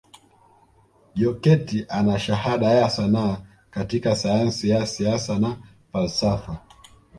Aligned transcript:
Jokate 1.19 1.85
ana 1.89 2.19
shahada 2.19 2.67
ya 2.71 2.89
sanaa 2.89 3.37
katika 3.71 4.15
sayansi 4.15 4.69
ya 4.69 4.87
Siasa 4.87 5.39
na 5.39 5.57
falsafa 5.91 6.61